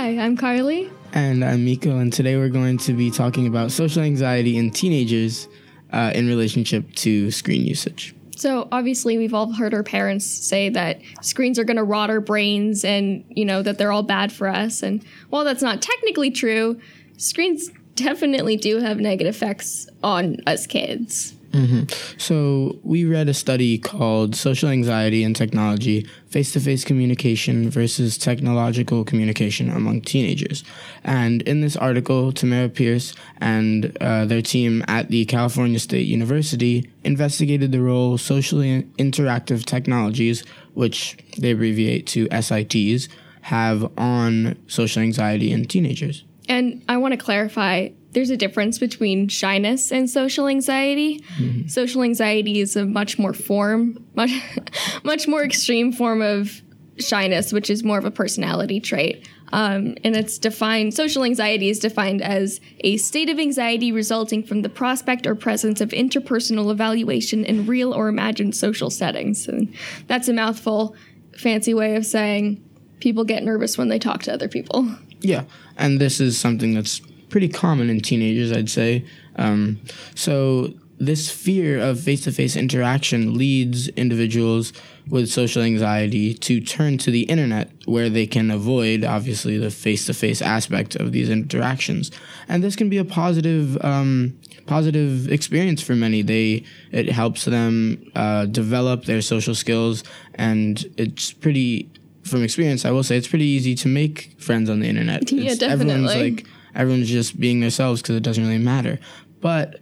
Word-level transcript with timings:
Hi, 0.00 0.16
I'm 0.16 0.34
Carly. 0.34 0.90
And 1.12 1.44
I'm 1.44 1.62
Miko, 1.62 1.98
and 1.98 2.10
today 2.10 2.38
we're 2.38 2.48
going 2.48 2.78
to 2.78 2.94
be 2.94 3.10
talking 3.10 3.46
about 3.46 3.70
social 3.70 4.02
anxiety 4.02 4.56
in 4.56 4.70
teenagers 4.70 5.46
uh, 5.92 6.10
in 6.14 6.26
relationship 6.26 6.94
to 6.94 7.30
screen 7.30 7.66
usage. 7.66 8.14
So 8.34 8.66
obviously, 8.72 9.18
we've 9.18 9.34
all 9.34 9.52
heard 9.52 9.74
our 9.74 9.82
parents 9.82 10.24
say 10.24 10.70
that 10.70 11.02
screens 11.20 11.58
are 11.58 11.64
going 11.64 11.76
to 11.76 11.84
rot 11.84 12.08
our 12.08 12.20
brains, 12.20 12.82
and 12.82 13.22
you 13.28 13.44
know 13.44 13.60
that 13.60 13.76
they're 13.76 13.92
all 13.92 14.02
bad 14.02 14.32
for 14.32 14.48
us. 14.48 14.82
And 14.82 15.04
while 15.28 15.44
that's 15.44 15.60
not 15.60 15.82
technically 15.82 16.30
true, 16.30 16.80
screens 17.18 17.68
definitely 17.94 18.56
do 18.56 18.78
have 18.78 19.00
negative 19.00 19.34
effects 19.34 19.86
on 20.02 20.38
us 20.46 20.66
kids. 20.66 21.34
Mm-hmm. 21.52 22.18
So, 22.18 22.78
we 22.82 23.04
read 23.04 23.28
a 23.28 23.34
study 23.34 23.76
called 23.78 24.36
Social 24.36 24.68
Anxiety 24.68 25.24
and 25.24 25.34
Technology 25.34 26.06
Face 26.28 26.52
to 26.52 26.60
Face 26.60 26.84
Communication 26.84 27.70
versus 27.70 28.16
Technological 28.16 29.04
Communication 29.04 29.68
Among 29.70 30.00
Teenagers. 30.00 30.62
And 31.02 31.42
in 31.42 31.60
this 31.60 31.76
article, 31.76 32.32
Tamara 32.32 32.68
Pierce 32.68 33.14
and 33.38 33.96
uh, 34.00 34.26
their 34.26 34.42
team 34.42 34.84
at 34.86 35.08
the 35.08 35.24
California 35.24 35.78
State 35.78 36.06
University 36.06 36.88
investigated 37.04 37.72
the 37.72 37.80
role 37.80 38.16
socially 38.16 38.84
interactive 38.98 39.64
technologies, 39.64 40.44
which 40.74 41.16
they 41.38 41.50
abbreviate 41.50 42.06
to 42.08 42.28
SITs, 42.28 43.08
have 43.42 43.90
on 43.98 44.56
social 44.68 45.02
anxiety 45.02 45.50
in 45.50 45.64
teenagers. 45.64 46.24
And 46.48 46.82
I 46.88 46.96
want 46.96 47.12
to 47.12 47.18
clarify 47.18 47.90
there's 48.12 48.30
a 48.30 48.36
difference 48.36 48.78
between 48.78 49.28
shyness 49.28 49.92
and 49.92 50.10
social 50.10 50.48
anxiety. 50.48 51.20
Mm-hmm. 51.38 51.68
Social 51.68 52.02
anxiety 52.02 52.60
is 52.60 52.76
a 52.76 52.84
much 52.84 53.18
more 53.18 53.32
form, 53.32 54.04
much 54.14 54.30
much 55.04 55.28
more 55.28 55.44
extreme 55.44 55.92
form 55.92 56.22
of 56.22 56.62
shyness, 56.98 57.52
which 57.52 57.70
is 57.70 57.82
more 57.82 57.98
of 57.98 58.04
a 58.04 58.10
personality 58.10 58.80
trait. 58.80 59.26
Um, 59.52 59.96
and 60.04 60.14
it's 60.16 60.38
defined, 60.38 60.94
social 60.94 61.24
anxiety 61.24 61.70
is 61.70 61.78
defined 61.78 62.22
as 62.22 62.60
a 62.80 62.96
state 62.98 63.28
of 63.28 63.38
anxiety 63.38 63.90
resulting 63.90 64.44
from 64.44 64.62
the 64.62 64.68
prospect 64.68 65.26
or 65.26 65.34
presence 65.34 65.80
of 65.80 65.88
interpersonal 65.90 66.70
evaluation 66.70 67.44
in 67.44 67.66
real 67.66 67.92
or 67.92 68.08
imagined 68.08 68.54
social 68.54 68.90
settings. 68.90 69.48
And 69.48 69.74
that's 70.06 70.28
a 70.28 70.32
mouthful, 70.32 70.94
fancy 71.36 71.74
way 71.74 71.96
of 71.96 72.06
saying 72.06 72.62
people 73.00 73.24
get 73.24 73.42
nervous 73.42 73.76
when 73.76 73.88
they 73.88 73.98
talk 73.98 74.22
to 74.24 74.32
other 74.32 74.48
people. 74.48 74.88
Yeah. 75.20 75.44
And 75.76 76.00
this 76.00 76.20
is 76.20 76.38
something 76.38 76.74
that's 76.74 77.00
pretty 77.30 77.48
common 77.48 77.88
in 77.88 78.00
teenagers, 78.00 78.52
I'd 78.52 78.68
say. 78.68 79.04
Um, 79.36 79.80
so 80.14 80.74
this 81.00 81.30
fear 81.30 81.80
of 81.80 81.98
face-to-face 81.98 82.56
interaction 82.56 83.36
leads 83.36 83.88
individuals 83.88 84.74
with 85.08 85.30
social 85.30 85.62
anxiety 85.62 86.34
to 86.34 86.60
turn 86.60 86.98
to 86.98 87.10
the 87.10 87.22
internet 87.22 87.70
where 87.86 88.10
they 88.10 88.26
can 88.26 88.50
avoid 88.50 89.02
obviously 89.02 89.56
the 89.56 89.70
face-to-face 89.70 90.42
aspect 90.42 90.94
of 90.94 91.12
these 91.12 91.30
interactions 91.30 92.10
and 92.48 92.62
this 92.62 92.76
can 92.76 92.90
be 92.90 92.98
a 92.98 93.04
positive 93.04 93.82
um, 93.82 94.38
positive 94.66 95.32
experience 95.32 95.82
for 95.82 95.96
many 95.96 96.20
they 96.20 96.62
it 96.92 97.08
helps 97.08 97.46
them 97.46 98.10
uh, 98.14 98.44
develop 98.46 99.06
their 99.06 99.22
social 99.22 99.54
skills 99.54 100.04
and 100.34 100.84
it's 100.98 101.32
pretty 101.32 101.90
from 102.22 102.44
experience 102.44 102.84
i 102.84 102.90
will 102.90 103.02
say 103.02 103.16
it's 103.16 103.26
pretty 103.26 103.46
easy 103.46 103.74
to 103.74 103.88
make 103.88 104.34
friends 104.38 104.68
on 104.68 104.80
the 104.80 104.88
internet 104.88 105.32
yeah, 105.32 105.50
it's, 105.50 105.58
definitely. 105.58 105.94
everyone's 105.94 106.14
like 106.14 106.46
everyone's 106.74 107.08
just 107.08 107.38
being 107.38 107.60
themselves 107.60 108.02
because 108.02 108.16
it 108.16 108.22
doesn't 108.22 108.44
really 108.44 108.58
matter. 108.58 108.98
But 109.40 109.80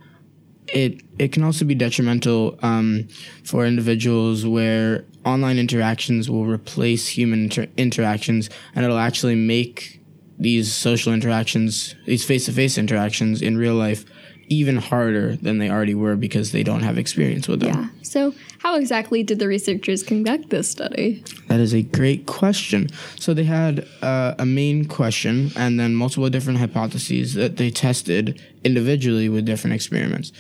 it 0.69 1.03
it 1.19 1.32
can 1.32 1.43
also 1.43 1.65
be 1.65 1.75
detrimental 1.75 2.59
um, 2.62 3.09
for 3.44 3.66
individuals 3.66 4.47
where 4.47 5.04
online 5.25 5.59
interactions 5.59 6.31
will 6.31 6.47
replace 6.47 7.09
human 7.09 7.44
inter- 7.44 7.69
interactions, 7.77 8.50
and 8.75 8.84
it'll 8.84 8.98
actually 8.98 9.34
make 9.34 10.00
these 10.38 10.72
social 10.72 11.12
interactions, 11.12 11.94
these 12.06 12.25
face 12.25 12.47
to 12.47 12.53
face 12.53 12.78
interactions 12.78 13.43
in 13.43 13.59
real 13.59 13.75
life, 13.75 14.04
even 14.48 14.76
harder 14.76 15.36
than 15.36 15.59
they 15.59 15.70
already 15.70 15.94
were 15.94 16.16
because 16.16 16.53
they 16.53 16.62
don't 16.62 16.82
have 16.82 16.98
experience 16.98 17.48
with 17.48 17.60
them. 17.60 17.75
Yeah. 17.75 17.88
So, 18.03 18.34
how 18.59 18.76
exactly 18.76 19.22
did 19.22 19.38
the 19.38 19.48
researchers 19.48 20.03
conduct 20.03 20.50
this 20.50 20.70
study? 20.70 21.22
That 21.48 21.60
is 21.60 21.75
a 21.75 21.82
great 21.82 22.26
question. 22.26 22.88
So, 23.19 23.34
they 23.34 23.44
had 23.44 23.86
uh, 24.03 24.34
a 24.38 24.47
main 24.47 24.86
question 24.86 25.50
and 25.56 25.78
then 25.78 25.94
multiple 25.94 26.28
different 26.31 26.59
hypotheses 26.59 27.34
that 27.34 27.56
they 27.56 27.70
tested 27.70 28.42
individually 28.64 29.28
with 29.28 29.44
different 29.44 29.75
experiments. 29.75 30.32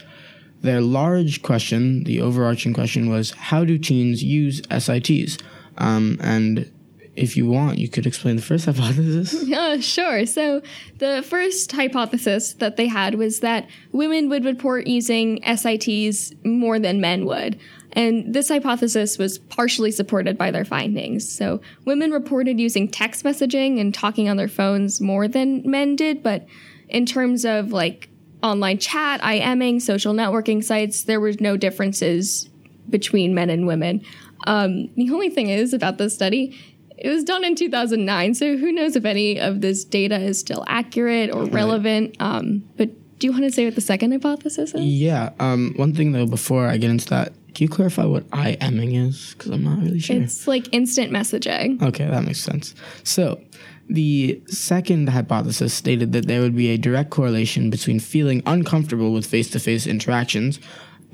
Their 0.62 0.80
large 0.80 1.42
question, 1.42 2.04
the 2.04 2.20
overarching 2.20 2.74
question, 2.74 3.08
was 3.08 3.30
how 3.30 3.64
do 3.64 3.78
teens 3.78 4.24
use 4.24 4.60
SITs? 4.70 5.38
Um, 5.76 6.18
and 6.20 6.70
if 7.18 7.36
you 7.36 7.46
want, 7.46 7.78
you 7.78 7.88
could 7.88 8.06
explain 8.06 8.36
the 8.36 8.42
first 8.42 8.64
hypothesis. 8.66 9.46
Yeah, 9.46 9.78
sure. 9.78 10.24
So, 10.26 10.62
the 10.98 11.24
first 11.26 11.72
hypothesis 11.72 12.54
that 12.54 12.76
they 12.76 12.86
had 12.86 13.16
was 13.16 13.40
that 13.40 13.68
women 13.92 14.28
would 14.28 14.44
report 14.44 14.86
using 14.86 15.42
SITs 15.44 16.32
more 16.44 16.78
than 16.78 17.00
men 17.00 17.24
would. 17.26 17.58
And 17.92 18.34
this 18.34 18.48
hypothesis 18.48 19.18
was 19.18 19.38
partially 19.38 19.90
supported 19.90 20.36
by 20.36 20.50
their 20.50 20.64
findings. 20.64 21.30
So, 21.30 21.60
women 21.84 22.10
reported 22.10 22.60
using 22.60 22.88
text 22.88 23.24
messaging 23.24 23.80
and 23.80 23.94
talking 23.94 24.28
on 24.28 24.36
their 24.36 24.48
phones 24.48 25.00
more 25.00 25.26
than 25.28 25.68
men 25.68 25.96
did, 25.96 26.22
but 26.22 26.46
in 26.88 27.06
terms 27.06 27.44
of 27.44 27.72
like 27.72 28.08
online 28.42 28.78
chat, 28.78 29.20
IMing, 29.20 29.82
social 29.82 30.14
networking 30.14 30.62
sites, 30.62 31.02
there 31.04 31.20
were 31.20 31.32
no 31.40 31.56
differences 31.56 32.48
between 32.88 33.34
men 33.34 33.50
and 33.50 33.66
women. 33.66 34.02
Um, 34.46 34.88
the 34.94 35.10
only 35.10 35.30
thing 35.30 35.48
is 35.48 35.74
about 35.74 35.98
this 35.98 36.14
study 36.14 36.56
it 36.98 37.08
was 37.08 37.24
done 37.24 37.44
in 37.44 37.54
2009, 37.54 38.34
so 38.34 38.56
who 38.56 38.72
knows 38.72 38.96
if 38.96 39.04
any 39.04 39.38
of 39.38 39.60
this 39.60 39.84
data 39.84 40.18
is 40.18 40.38
still 40.38 40.64
accurate 40.66 41.32
or 41.32 41.44
relevant. 41.44 42.16
Um, 42.20 42.64
but 42.76 42.90
do 43.18 43.26
you 43.26 43.32
want 43.32 43.44
to 43.44 43.52
say 43.52 43.64
what 43.64 43.74
the 43.74 43.80
second 43.80 44.12
hypothesis 44.12 44.74
is? 44.74 44.84
Yeah. 44.84 45.30
Um, 45.38 45.74
one 45.76 45.94
thing 45.94 46.12
though, 46.12 46.26
before 46.26 46.66
I 46.66 46.76
get 46.76 46.90
into 46.90 47.08
that, 47.10 47.32
can 47.54 47.64
you 47.64 47.68
clarify 47.68 48.04
what 48.04 48.28
IMing 48.30 49.08
is? 49.08 49.34
Because 49.34 49.52
I'm 49.52 49.64
not 49.64 49.78
really 49.78 50.00
sure. 50.00 50.20
It's 50.20 50.46
like 50.46 50.72
instant 50.72 51.12
messaging. 51.12 51.82
Okay, 51.82 52.06
that 52.06 52.24
makes 52.24 52.40
sense. 52.40 52.74
So, 53.04 53.40
the 53.88 54.40
second 54.46 55.08
hypothesis 55.08 55.72
stated 55.72 56.12
that 56.12 56.26
there 56.26 56.40
would 56.42 56.54
be 56.54 56.68
a 56.68 56.76
direct 56.76 57.10
correlation 57.10 57.70
between 57.70 58.00
feeling 58.00 58.42
uncomfortable 58.44 59.12
with 59.12 59.26
face 59.26 59.48
to 59.50 59.58
face 59.58 59.86
interactions 59.86 60.60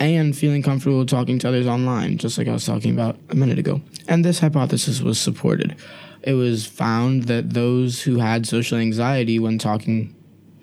and 0.01 0.37
feeling 0.37 0.63
comfortable 0.63 1.07
talking 1.07 1.39
to 1.41 1.49
others 1.49 1.67
online, 1.67 2.19
just 2.19 2.39
like 2.39 2.49
I 2.49 2.53
was 2.53 2.67
talking 2.67 2.93
about 2.93 3.17
a 3.31 3.35
minute 3.35 3.59
ago. 3.59 3.81
And 4.09 4.25
this 4.25 4.41
hypothesis 4.41 5.01
was 5.01 5.21
supported. 5.21 5.77
It 6.23 6.35
was 6.35 6.67
found 6.67 7.25
that 7.25 7.51
those 7.51 8.03
who 8.03 8.19
had 8.19 8.47
social 8.47 8.79
anxiety 8.79 9.39
when 9.39 9.59
talking 9.59 10.15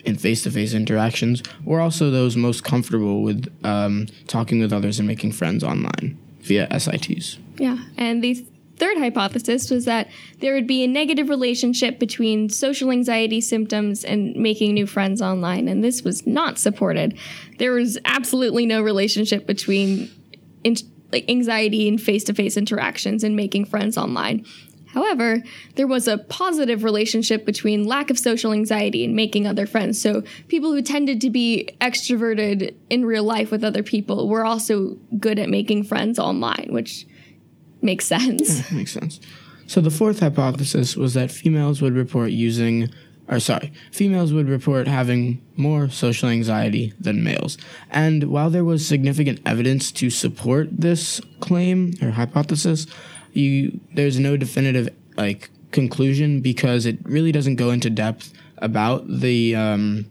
in 0.04 0.18
face 0.18 0.44
to 0.44 0.52
face 0.52 0.74
interactions 0.74 1.44
were 1.64 1.80
also 1.80 2.10
those 2.10 2.36
most 2.36 2.64
comfortable 2.64 3.22
with 3.22 3.54
um, 3.64 4.08
talking 4.28 4.60
with 4.60 4.74
others 4.74 5.00
and 5.00 5.08
making 5.08 5.32
friends 5.32 5.64
online 5.64 6.18
via 6.42 6.68
SITs. 6.80 7.38
Yeah, 7.58 7.78
and 7.98 8.24
these 8.24 8.42
third 8.78 8.98
hypothesis 8.98 9.70
was 9.70 9.86
that 9.86 10.10
there 10.40 10.54
would 10.54 10.68
be 10.68 10.84
a 10.84 10.88
negative 10.88 11.30
relationship 11.30 12.00
between 12.00 12.50
social 12.50 12.92
anxiety 12.92 13.42
symptoms 13.42 14.04
and 14.04 14.36
making 14.36 14.74
new 14.74 14.88
friends 14.88 15.22
online, 15.22 15.68
and 15.68 15.84
this 15.84 16.04
was 16.04 16.26
not 16.26 16.58
supported. 16.58 17.18
There 17.58 17.74
was 17.74 17.98
absolutely 18.06 18.66
no 18.66 18.82
relationship 18.82 19.46
between 19.46 20.10
in, 20.64 20.76
like 21.12 21.30
anxiety 21.30 21.88
and 21.88 22.02
face-to-face 22.02 22.58
interactions 22.58 23.24
and 23.24 23.36
making 23.36 23.66
friends 23.66 23.98
online. 23.98 24.46
However, 24.94 25.42
there 25.76 25.88
was 25.88 26.08
a 26.08 26.18
positive 26.18 26.84
relationship 26.84 27.46
between 27.46 27.86
lack 27.86 28.10
of 28.10 28.20
social 28.20 28.52
anxiety 28.52 29.06
and 29.06 29.16
making 29.16 29.48
other 29.48 29.66
friends. 29.66 30.02
So, 30.02 30.24
people 30.50 30.74
who 30.74 30.82
tended 30.82 31.22
to 31.22 31.30
be 31.30 31.70
extroverted 31.80 32.76
in 32.90 33.06
real 33.06 33.24
life 33.24 33.52
with 33.52 33.64
other 33.64 33.84
people 33.84 34.28
were 34.28 34.46
also 34.46 34.98
good 35.18 35.40
at 35.40 35.50
making 35.50 35.86
friends 35.86 36.20
online, 36.20 36.68
which 36.72 37.06
makes 37.82 38.06
sense. 38.06 38.72
Yeah, 38.72 38.78
makes 38.78 38.92
sense. 38.92 39.20
So 39.68 39.82
the 39.82 39.92
fourth 39.92 40.20
hypothesis 40.20 40.98
was 40.98 41.14
that 41.14 41.32
females 41.32 41.82
would 41.82 41.94
report 41.94 42.32
using 42.32 42.90
or 43.32 43.40
sorry, 43.40 43.72
females 43.92 44.34
would 44.34 44.50
report 44.50 44.88
having 44.88 45.42
more 45.56 45.90
social 45.90 46.28
anxiety 46.28 46.94
than 47.00 47.24
males. 47.24 47.58
And 47.90 48.26
while 48.26 48.50
there 48.50 48.66
was 48.66 48.86
significant 48.86 49.40
evidence 49.46 49.90
to 49.94 50.10
support 50.10 50.68
this 50.72 51.22
claim 51.40 51.94
or 52.02 52.12
hypothesis, 52.12 52.88
you 53.32 53.80
there's 53.94 54.20
no 54.20 54.36
definitive 54.36 54.90
like 55.16 55.50
conclusion 55.72 56.42
because 56.42 56.86
it 56.86 56.98
really 57.04 57.32
doesn't 57.32 57.56
go 57.56 57.72
into 57.72 57.90
depth 57.90 58.34
about 58.58 59.08
the 59.08 59.56
um, 59.56 60.06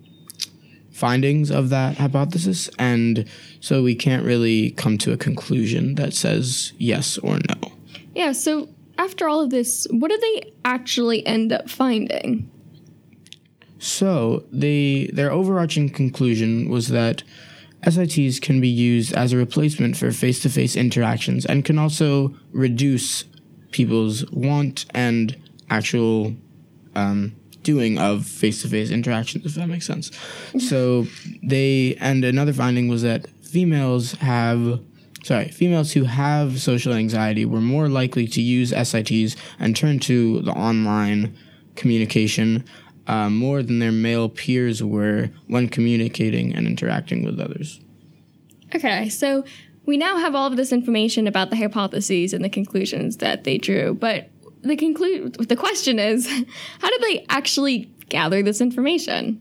findings 0.90 1.50
of 1.50 1.68
that 1.70 1.96
hypothesis, 1.96 2.68
and 2.78 3.26
so 3.60 3.82
we 3.82 3.94
can't 3.94 4.24
really 4.24 4.70
come 4.72 4.98
to 4.98 5.12
a 5.12 5.16
conclusion 5.16 5.94
that 5.94 6.12
says 6.12 6.72
yes 6.78 7.18
or 7.18 7.38
no. 7.38 7.72
Yeah, 8.14 8.32
so 8.32 8.68
after 8.98 9.28
all 9.28 9.40
of 9.40 9.50
this, 9.50 9.86
what 9.90 10.10
do 10.10 10.18
they 10.18 10.52
actually 10.64 11.26
end 11.26 11.52
up 11.52 11.70
finding? 11.70 12.50
So, 13.78 14.44
the 14.52 15.10
their 15.14 15.32
overarching 15.32 15.88
conclusion 15.88 16.68
was 16.68 16.88
that 16.88 17.22
SITs 17.82 18.38
can 18.38 18.60
be 18.60 18.68
used 18.68 19.14
as 19.14 19.32
a 19.32 19.38
replacement 19.38 19.96
for 19.96 20.12
face-to-face 20.12 20.76
interactions 20.76 21.46
and 21.46 21.64
can 21.64 21.78
also 21.78 22.34
reduce 22.52 23.24
people's 23.70 24.30
want 24.32 24.84
and 24.90 25.34
actual 25.70 26.34
um, 26.94 27.34
doing 27.62 27.98
of 27.98 28.26
face 28.26 28.62
to 28.62 28.68
face 28.68 28.90
interactions, 28.90 29.44
if 29.44 29.54
that 29.54 29.68
makes 29.68 29.86
sense. 29.86 30.10
so 30.58 31.06
they, 31.42 31.96
and 32.00 32.24
another 32.24 32.52
finding 32.52 32.88
was 32.88 33.02
that 33.02 33.26
females 33.42 34.12
have, 34.12 34.80
sorry, 35.24 35.48
females 35.48 35.92
who 35.92 36.04
have 36.04 36.60
social 36.60 36.92
anxiety 36.92 37.44
were 37.44 37.60
more 37.60 37.88
likely 37.88 38.26
to 38.26 38.40
use 38.40 38.70
SITs 38.70 39.36
and 39.58 39.76
turn 39.76 39.98
to 40.00 40.40
the 40.42 40.52
online 40.52 41.36
communication 41.76 42.64
uh, 43.06 43.28
more 43.28 43.62
than 43.62 43.78
their 43.78 43.92
male 43.92 44.28
peers 44.28 44.82
were 44.82 45.30
when 45.48 45.68
communicating 45.68 46.54
and 46.54 46.66
interacting 46.66 47.24
with 47.24 47.40
others. 47.40 47.80
Okay, 48.74 49.08
so 49.08 49.44
we 49.84 49.96
now 49.96 50.18
have 50.18 50.34
all 50.34 50.46
of 50.46 50.56
this 50.56 50.72
information 50.72 51.26
about 51.26 51.50
the 51.50 51.56
hypotheses 51.56 52.32
and 52.32 52.44
the 52.44 52.48
conclusions 52.48 53.16
that 53.16 53.42
they 53.44 53.58
drew, 53.58 53.94
but 53.94 54.30
the 54.62 54.76
conclude 54.76 55.34
the 55.48 55.56
question 55.56 55.98
is, 55.98 56.26
how 56.80 56.90
did 56.90 57.00
they 57.02 57.24
actually 57.28 57.90
gather 58.08 58.42
this 58.42 58.60
information? 58.60 59.40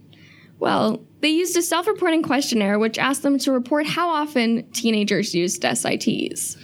Well, 0.60 1.01
they 1.21 1.30
used 1.30 1.56
a 1.57 1.62
self-reporting 1.62 2.24
questionnaire 2.24 2.80
which 2.80 2.98
asked 2.98 3.24
them 3.24 3.38
to 3.39 3.51
report 3.51 3.86
how 3.88 4.10
often 4.10 4.69
teenagers 4.71 5.33
used 5.33 5.63
SITs. 5.63 6.57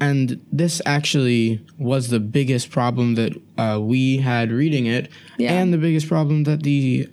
And 0.00 0.40
this 0.50 0.80
actually 0.86 1.62
was 1.78 2.08
the 2.08 2.20
biggest 2.20 2.70
problem 2.70 3.16
that 3.16 3.40
uh, 3.58 3.78
we 3.80 4.16
had 4.16 4.50
reading 4.50 4.86
it, 4.86 5.10
Yeah. 5.38 5.52
and 5.52 5.74
the 5.74 5.78
biggest 5.78 6.08
problem 6.08 6.44
that 6.44 6.62
the 6.62 7.08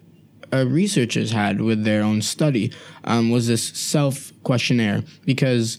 uh, 0.53 0.65
researchers 0.65 1.31
had 1.31 1.59
with 1.59 1.83
their 1.83 2.01
own 2.01 2.21
study 2.21 2.71
um, 3.03 3.29
was 3.29 3.47
this 3.47 3.61
self 3.67 4.31
questionnaire 4.43 5.03
because, 5.25 5.77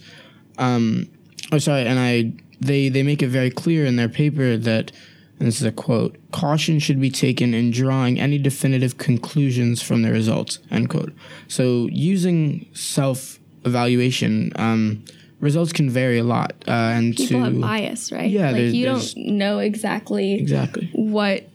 um, 0.58 1.06
oh 1.50 1.56
sorry, 1.58 1.87
and 1.87 1.99
I 1.99 2.35
they 2.61 2.89
they 2.89 3.03
make 3.03 3.23
it 3.23 3.29
very 3.29 3.51
clear 3.51 3.85
in 3.85 3.97
their 3.97 4.09
paper 4.09 4.57
that. 4.57 4.93
And 5.41 5.47
this 5.47 5.61
is 5.61 5.67
a 5.67 5.71
quote. 5.71 6.17
Caution 6.33 6.81
should 6.81 7.01
be 7.01 7.11
taken 7.11 7.55
in 7.55 7.71
drawing 7.71 8.19
any 8.19 8.39
definitive 8.39 8.99
conclusions 8.99 9.81
from 9.81 10.03
the 10.03 10.11
results. 10.11 10.59
End 10.69 10.89
quote. 10.91 11.13
So 11.47 11.87
using 11.93 12.67
self 12.75 13.39
evaluation, 13.65 14.51
um, 14.57 15.05
results 15.39 15.73
can 15.73 15.91
vary 15.91 16.19
a 16.19 16.25
lot. 16.25 16.55
Uh, 16.67 16.73
and 16.73 17.15
People 17.15 17.39
to 17.39 17.45
have 17.45 17.61
bias, 17.61 18.11
right? 18.11 18.29
Yeah, 18.29 18.47
like 18.47 18.57
there- 18.57 18.65
you 18.67 18.87
there's- 18.87 19.15
don't 19.15 19.27
know 19.39 19.61
exactly 19.61 20.35
exactly. 20.35 20.91
what 20.93 21.49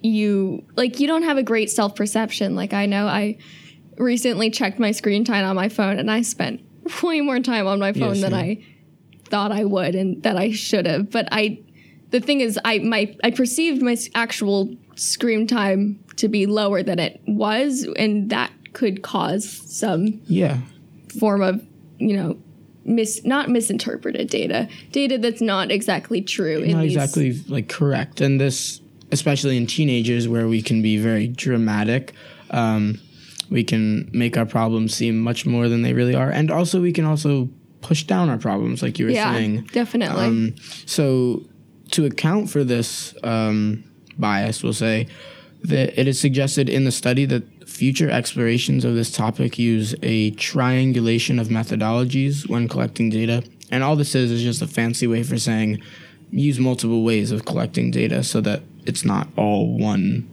you 0.00 0.62
like 0.76 1.00
you 1.00 1.08
don't 1.08 1.24
have 1.24 1.38
a 1.38 1.42
great 1.42 1.68
self-perception 1.70 2.54
like 2.54 2.72
i 2.72 2.86
know 2.86 3.08
i 3.08 3.36
recently 3.96 4.48
checked 4.48 4.78
my 4.78 4.92
screen 4.92 5.24
time 5.24 5.44
on 5.44 5.56
my 5.56 5.68
phone 5.68 5.98
and 5.98 6.08
i 6.08 6.22
spent 6.22 6.60
way 7.02 7.20
more 7.20 7.40
time 7.40 7.66
on 7.66 7.80
my 7.80 7.92
phone 7.92 8.20
than 8.20 8.30
same. 8.30 8.34
i 8.34 8.64
thought 9.30 9.52
i 9.52 9.64
would 9.64 9.94
and 9.94 10.22
that 10.22 10.36
i 10.36 10.50
should 10.50 10.86
have 10.86 11.10
but 11.10 11.28
i 11.32 11.58
the 12.10 12.20
thing 12.20 12.40
is 12.40 12.58
i 12.64 12.78
my 12.80 13.14
i 13.24 13.30
perceived 13.30 13.82
my 13.82 13.96
actual 14.14 14.74
screen 14.96 15.46
time 15.46 15.98
to 16.16 16.28
be 16.28 16.46
lower 16.46 16.82
than 16.82 16.98
it 16.98 17.20
was 17.26 17.86
and 17.96 18.30
that 18.30 18.50
could 18.72 19.02
cause 19.02 19.48
some 19.48 20.20
Yeah. 20.26 20.58
form 21.18 21.42
of 21.42 21.64
you 21.98 22.16
know 22.16 22.38
mis 22.84 23.24
not 23.24 23.48
misinterpreted 23.50 24.28
data 24.30 24.68
data 24.92 25.18
that's 25.18 25.40
not 25.40 25.70
exactly 25.70 26.20
true 26.22 26.58
in 26.62 26.72
not 26.72 26.84
exactly 26.84 27.32
like 27.48 27.68
correct 27.68 28.20
and 28.20 28.40
this 28.40 28.80
especially 29.12 29.56
in 29.56 29.66
teenagers 29.66 30.28
where 30.28 30.48
we 30.48 30.60
can 30.62 30.82
be 30.82 30.96
very 30.98 31.26
dramatic 31.28 32.12
um, 32.50 32.98
we 33.50 33.64
can 33.64 34.08
make 34.12 34.36
our 34.36 34.44
problems 34.46 34.94
seem 34.94 35.18
much 35.18 35.44
more 35.46 35.68
than 35.68 35.82
they 35.82 35.92
really 35.92 36.14
are 36.14 36.30
and 36.30 36.50
also 36.50 36.80
we 36.80 36.92
can 36.92 37.04
also 37.04 37.48
push 37.80 38.04
down 38.04 38.28
our 38.28 38.38
problems 38.38 38.82
like 38.82 38.98
you 38.98 39.06
were 39.06 39.12
yeah 39.12 39.32
saying. 39.32 39.62
definitely. 39.72 40.24
Um, 40.24 40.56
so 40.86 41.44
to 41.92 42.04
account 42.04 42.50
for 42.50 42.64
this 42.64 43.14
um, 43.22 43.84
bias 44.18 44.62
we'll 44.62 44.72
say 44.72 45.06
that 45.62 45.98
it 45.98 46.06
is 46.06 46.20
suggested 46.20 46.68
in 46.68 46.84
the 46.84 46.92
study 46.92 47.24
that 47.24 47.44
future 47.68 48.10
explorations 48.10 48.84
of 48.84 48.94
this 48.94 49.10
topic 49.10 49.58
use 49.58 49.94
a 50.02 50.30
triangulation 50.32 51.38
of 51.38 51.48
methodologies 51.48 52.48
when 52.48 52.68
collecting 52.68 53.10
data. 53.10 53.42
And 53.70 53.82
all 53.84 53.96
this 53.96 54.14
is 54.14 54.30
is 54.30 54.42
just 54.42 54.62
a 54.62 54.66
fancy 54.66 55.06
way 55.06 55.22
for 55.22 55.38
saying 55.38 55.82
use 56.30 56.58
multiple 56.58 57.02
ways 57.04 57.32
of 57.32 57.44
collecting 57.44 57.90
data 57.90 58.22
so 58.22 58.40
that 58.40 58.62
it's 58.86 59.04
not 59.04 59.28
all 59.36 59.76
one 59.78 60.28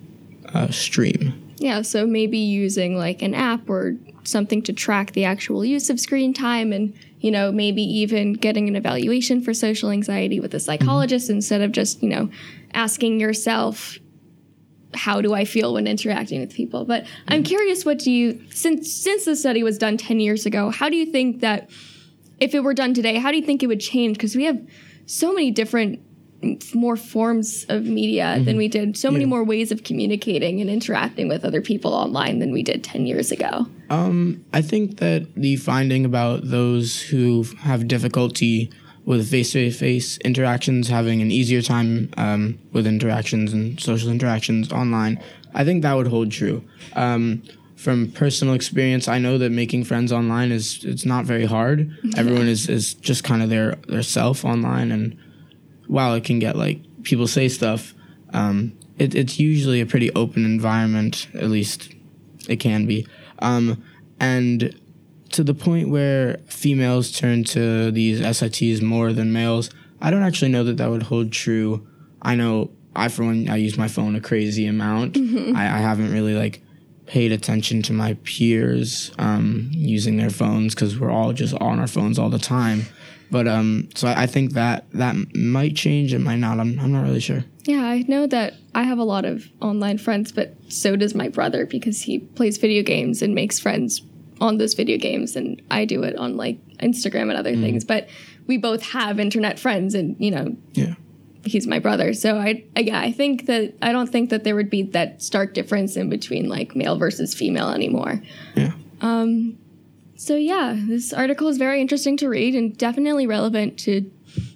uh, 0.53 0.69
stream 0.69 1.44
Yeah, 1.57 1.81
so 1.81 2.05
maybe 2.05 2.37
using 2.37 2.97
like 2.97 3.21
an 3.21 3.33
app 3.33 3.69
or 3.69 3.95
something 4.23 4.61
to 4.63 4.73
track 4.73 5.13
the 5.13 5.25
actual 5.25 5.63
use 5.63 5.89
of 5.89 5.99
screen 5.99 6.33
time 6.33 6.73
and, 6.73 6.93
you 7.19 7.31
know, 7.31 7.51
maybe 7.51 7.81
even 7.81 8.33
getting 8.33 8.67
an 8.67 8.75
evaluation 8.75 9.41
for 9.41 9.53
social 9.53 9.89
anxiety 9.89 10.39
with 10.39 10.53
a 10.53 10.57
mm-hmm. 10.57 10.65
psychologist 10.65 11.29
instead 11.29 11.61
of 11.61 11.71
just, 11.71 12.01
you 12.03 12.09
know, 12.09 12.29
asking 12.73 13.19
yourself 13.19 13.97
how 14.93 15.21
do 15.21 15.33
I 15.33 15.45
feel 15.45 15.73
when 15.73 15.87
interacting 15.87 16.39
with 16.39 16.53
people. 16.53 16.85
But 16.85 17.05
I'm 17.27 17.39
mm-hmm. 17.39 17.47
curious 17.47 17.85
what 17.85 17.99
do 17.99 18.11
you 18.11 18.41
since 18.51 18.91
since 18.91 19.25
the 19.25 19.35
study 19.35 19.63
was 19.63 19.77
done 19.77 19.97
10 19.97 20.19
years 20.19 20.45
ago, 20.45 20.69
how 20.69 20.89
do 20.89 20.95
you 20.95 21.05
think 21.05 21.41
that 21.41 21.69
if 22.39 22.53
it 22.53 22.61
were 22.61 22.73
done 22.73 22.93
today, 22.93 23.17
how 23.17 23.31
do 23.31 23.37
you 23.37 23.45
think 23.45 23.63
it 23.63 23.67
would 23.67 23.79
change? 23.79 24.17
Because 24.17 24.35
we 24.35 24.43
have 24.45 24.59
so 25.05 25.33
many 25.33 25.51
different 25.51 25.99
more 26.73 26.95
forms 26.95 27.65
of 27.69 27.85
media 27.85 28.39
than 28.43 28.57
we 28.57 28.67
did 28.67 28.97
so 28.97 29.09
many 29.09 29.23
Yeah. 29.23 29.29
more 29.29 29.43
ways 29.43 29.71
of 29.71 29.83
communicating 29.83 30.61
and 30.61 30.69
interacting 30.69 31.27
with 31.27 31.43
other 31.43 31.61
people 31.61 31.93
online 31.93 32.39
than 32.39 32.51
we 32.51 32.61
did 32.61 32.83
10 32.83 33.05
years 33.07 33.31
ago 33.31 33.67
I 33.89 34.61
think 34.61 34.97
that 34.97 35.33
the 35.35 35.55
finding 35.57 36.05
about 36.05 36.49
those 36.49 37.01
who 37.01 37.43
have 37.59 37.87
difficulty 37.87 38.69
with 39.05 39.29
face-to-face 39.29 40.17
interactions 40.19 40.87
having 40.89 41.21
an 41.21 41.29
easier 41.31 41.61
time 41.61 42.09
um, 42.17 42.57
with 42.73 42.87
interactions 42.87 43.53
and 43.53 43.79
social 43.79 44.09
interactions 44.09 44.71
online, 44.71 45.21
I 45.53 45.63
think 45.63 45.83
that 45.83 45.93
would 45.93 46.07
hold 46.07 46.31
true. 46.31 46.63
Um, 46.95 47.43
from 47.75 48.09
personal 48.11 48.55
experience, 48.55 49.07
I 49.07 49.19
know 49.19 49.37
that 49.37 49.51
making 49.51 49.83
friends 49.83 50.11
online 50.11 50.51
is 50.51 50.83
it's 50.83 51.05
not 51.05 51.25
very 51.25 51.45
hard. 51.45 51.95
Everyone 52.17 52.47
is, 52.47 52.67
is 52.67 52.95
just 52.95 53.23
kind 53.23 53.43
of 53.43 53.49
their 53.49 53.75
their 53.87 54.01
self 54.03 54.43
online, 54.43 54.91
and 54.91 55.15
while 55.87 56.13
it 56.15 56.23
can 56.23 56.39
get 56.39 56.55
like 56.55 56.81
people 57.03 57.27
say 57.27 57.47
stuff, 57.47 57.93
um, 58.33 58.77
it, 58.97 59.15
it's 59.15 59.39
usually 59.39 59.81
a 59.81 59.85
pretty 59.85 60.11
open 60.13 60.45
environment. 60.45 61.27
At 61.33 61.49
least 61.49 61.93
it 62.47 62.57
can 62.57 62.85
be. 62.85 63.07
Um, 63.39 63.83
and 64.19 64.79
to 65.31 65.43
the 65.43 65.53
point 65.53 65.89
where 65.89 66.37
females 66.47 67.11
turn 67.11 67.43
to 67.45 67.91
these 67.91 68.21
SITs 68.21 68.81
more 68.81 69.11
than 69.11 69.33
males, 69.33 69.69
I 70.01 70.11
don't 70.11 70.23
actually 70.23 70.51
know 70.51 70.63
that 70.63 70.77
that 70.77 70.89
would 70.89 71.03
hold 71.03 71.31
true. 71.31 71.85
I 72.21 72.35
know 72.35 72.71
I, 72.95 73.09
for 73.09 73.25
one, 73.25 73.49
I 73.49 73.57
use 73.57 73.77
my 73.77 73.87
phone 73.87 74.15
a 74.15 74.21
crazy 74.21 74.65
amount. 74.65 75.17
I, 75.55 75.65
I 75.65 75.79
haven't 75.79 76.11
really 76.13 76.33
like 76.33 76.61
paid 77.05 77.31
attention 77.31 77.81
to 77.83 77.93
my 77.93 78.15
peers 78.23 79.11
um, 79.19 79.69
using 79.71 80.17
their 80.17 80.29
phones 80.29 80.73
because 80.73 80.99
we're 80.99 81.11
all 81.11 81.33
just 81.33 81.53
on 81.55 81.79
our 81.79 81.87
phones 81.87 82.17
all 82.17 82.29
the 82.29 82.39
time. 82.39 82.85
But 83.31 83.47
um, 83.47 83.89
so 83.95 84.07
I, 84.07 84.23
I 84.23 84.25
think 84.27 84.53
that 84.53 84.85
that 84.91 85.15
might 85.35 85.75
change. 85.75 86.13
It 86.13 86.19
might 86.19 86.37
not. 86.37 86.59
I'm, 86.59 86.79
I'm 86.79 86.91
not 86.91 87.03
really 87.03 87.19
sure. 87.19 87.43
yeah 87.65 87.81
i 87.95 88.03
know 88.07 88.27
that 88.27 88.53
i 88.75 88.83
have 88.83 88.99
a 88.99 89.03
lot 89.03 89.25
of 89.25 89.49
online 89.61 89.97
friends 89.97 90.31
but 90.31 90.53
so 90.69 90.95
does 90.95 91.15
my 91.15 91.27
brother 91.29 91.65
because 91.65 92.01
he 92.03 92.19
plays 92.19 92.57
video 92.57 92.83
games 92.83 93.21
and 93.23 93.33
makes 93.33 93.57
friends 93.59 94.01
on 94.39 94.57
those 94.59 94.73
video 94.75 94.97
games 94.97 95.35
and 95.35 95.61
i 95.71 95.83
do 95.85 96.03
it 96.03 96.15
on 96.17 96.37
like 96.37 96.57
instagram 96.77 97.29
and 97.31 97.37
other 97.41 97.55
things 97.55 97.83
but 97.83 98.07
we 98.47 98.57
both 98.57 98.83
have 98.83 99.19
internet 99.19 99.57
friends 99.57 99.95
and 99.95 100.15
you 100.19 100.29
know 100.29 100.55
Yeah. 100.73 100.93
he's 101.45 101.65
my 101.67 101.79
brother. 101.79 102.13
So 102.13 102.37
I, 102.37 102.63
I 102.75 102.81
yeah, 102.81 102.99
I 102.99 103.11
think 103.11 103.45
that 103.47 103.73
I 103.81 103.91
don't 103.91 104.11
think 104.11 104.29
that 104.29 104.43
there 104.43 104.55
would 104.55 104.69
be 104.69 104.83
that 104.97 105.21
stark 105.23 105.53
difference 105.53 105.95
in 105.97 106.09
between 106.09 106.47
like 106.49 106.75
male 106.75 106.97
versus 106.97 107.33
female 107.33 107.69
anymore. 107.69 108.21
Yeah. 108.55 108.73
So 110.15 110.35
yeah, 110.35 110.79
this 110.87 111.13
article 111.13 111.47
is 111.47 111.57
very 111.57 111.81
interesting 111.81 112.17
to 112.17 112.29
read 112.29 112.55
and 112.55 112.77
definitely 112.77 113.27
relevant 113.27 113.77
to 113.79 114.09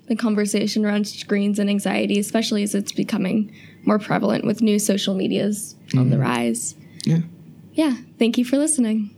the 0.08 0.16
conversation 0.16 0.86
around 0.86 1.08
screens 1.08 1.60
and 1.60 1.70
anxiety, 1.70 2.18
especially 2.20 2.64
as 2.64 2.74
it's 2.74 2.92
becoming 2.92 3.54
more 3.84 4.00
prevalent 4.00 4.46
with 4.46 4.62
new 4.62 4.80
social 4.80 5.14
medias 5.14 5.76
on 5.96 6.10
the 6.10 6.16
mm-hmm. 6.16 6.26
rise. 6.26 6.76
Yeah. 7.04 7.20
Yeah, 7.74 7.96
thank 8.18 8.38
you 8.38 8.46
for 8.46 8.58
listening. 8.58 9.16